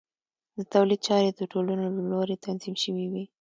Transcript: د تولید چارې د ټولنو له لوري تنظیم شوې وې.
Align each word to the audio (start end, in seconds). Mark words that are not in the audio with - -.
د 0.57 0.59
تولید 0.73 0.99
چارې 1.07 1.29
د 1.33 1.41
ټولنو 1.51 1.85
له 1.95 2.01
لوري 2.11 2.35
تنظیم 2.45 2.75
شوې 2.83 3.05
وې. 3.11 3.23